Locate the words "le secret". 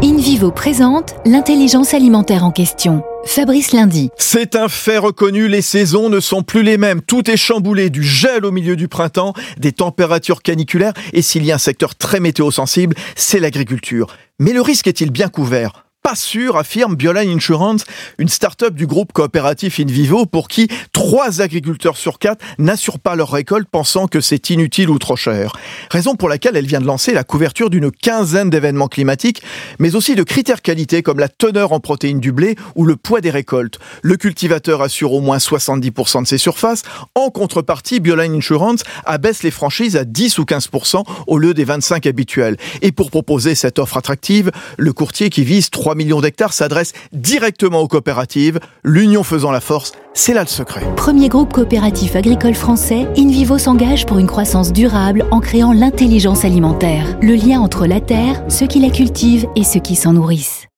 50.40-50.82